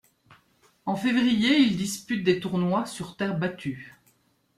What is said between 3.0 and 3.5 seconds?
terre